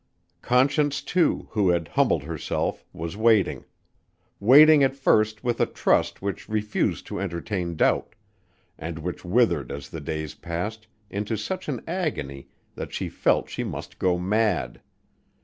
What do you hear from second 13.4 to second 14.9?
she must go mad.